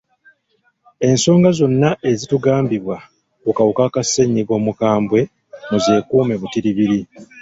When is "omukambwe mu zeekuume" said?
4.59-6.35